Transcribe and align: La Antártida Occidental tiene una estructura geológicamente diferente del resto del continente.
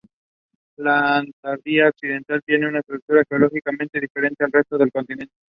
La 0.77 1.17
Antártida 1.19 1.89
Occidental 1.89 2.41
tiene 2.43 2.67
una 2.67 2.79
estructura 2.79 3.21
geológicamente 3.29 3.99
diferente 3.99 4.43
del 4.43 4.51
resto 4.53 4.75
del 4.79 4.91
continente. 4.91 5.35